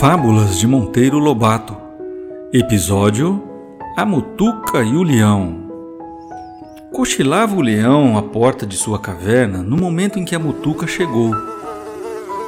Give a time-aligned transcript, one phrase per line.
[0.00, 1.76] Fábulas de Monteiro Lobato
[2.54, 3.42] Episódio
[3.94, 5.70] A Mutuca e o Leão
[6.90, 11.34] Cochilava o leão à porta de sua caverna no momento em que a mutuca chegou.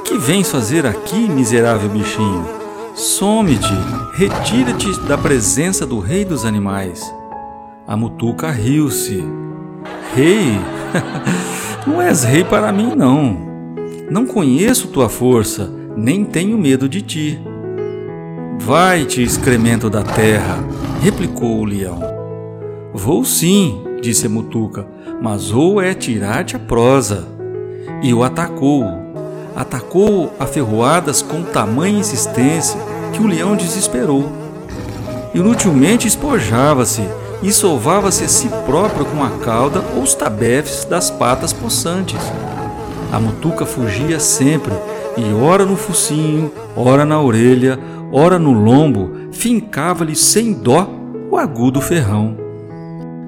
[0.03, 2.43] Que vens fazer aqui, miserável bichinho?
[2.95, 3.71] Some-te,
[4.15, 7.03] retira-te da presença do rei dos animais.
[7.85, 9.23] A mutuca riu-se.
[10.15, 10.59] Rei?
[11.85, 13.37] não és rei para mim, não.
[14.09, 17.39] Não conheço tua força nem tenho medo de ti.
[18.59, 20.57] Vai-te, excremento da terra,
[21.01, 22.01] replicou o leão.
[22.93, 24.85] Vou sim, disse a Mutuca,
[25.21, 27.27] mas ou é tirar-te a prosa.
[28.01, 28.85] E o atacou.
[29.55, 32.79] Atacou a ferroadas com tamanha insistência
[33.11, 34.31] que o leão desesperou.
[35.33, 37.01] Inutilmente espojava-se
[37.41, 42.19] e sovava-se a si próprio com a cauda ou os tabefes das patas possantes.
[43.11, 44.73] A mutuca fugia sempre
[45.17, 47.79] e ora no focinho, ora na orelha,
[48.11, 50.89] ora no lombo, fincava-lhe sem dó
[51.29, 52.37] o agudo ferrão.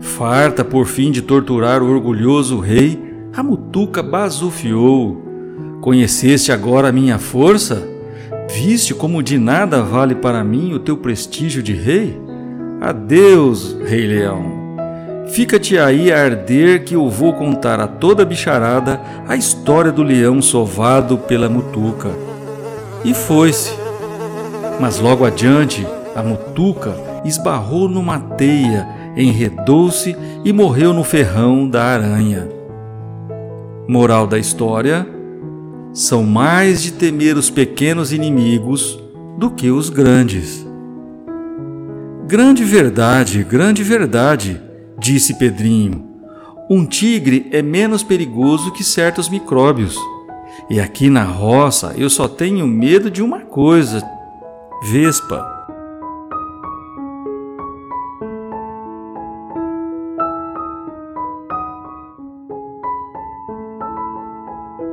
[0.01, 3.01] Farta por fim de torturar o orgulhoso rei,
[3.35, 5.21] a mutuca bazufiou.
[5.81, 7.87] Conheceste agora a minha força?
[8.49, 12.19] Viste como de nada vale para mim o teu prestígio de rei?
[12.81, 14.64] Adeus, Rei Leão.
[15.27, 20.03] Fica-te aí a arder que eu vou contar a toda a bicharada a história do
[20.03, 22.09] leão sovado pela mutuca.
[23.03, 23.71] E foi-se.
[24.79, 28.87] Mas logo adiante, a mutuca esbarrou numa teia,
[29.17, 32.47] enredou-se e morreu no ferrão da aranha.
[33.87, 35.07] Moral da história:
[35.91, 38.99] são mais de temer os pequenos inimigos
[39.37, 40.65] do que os grandes.
[42.27, 44.64] Grande verdade, grande verdade
[44.97, 46.15] disse Pedrinho.
[46.69, 49.97] Um tigre é menos perigoso que certos micróbios.
[50.69, 54.03] E aqui na roça eu só tenho medo de uma coisa:
[54.91, 55.54] vespa.